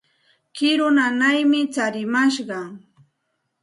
[0.55, 2.67] Kiru nanaymi tsarimashqan.